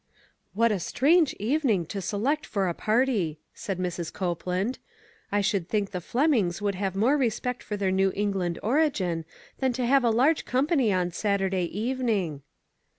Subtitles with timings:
[0.53, 4.11] "What a strange evening to select for a party," said Mrs.
[4.11, 4.79] Copeland."
[5.31, 9.25] I should think the Flemings would have more respect for their New England origin
[9.59, 12.41] than to have a large company on Saturday evening."